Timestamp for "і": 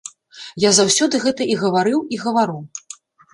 1.57-1.59, 2.17-2.21